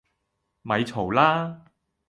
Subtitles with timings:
[0.63, 1.71] 咪嘈啦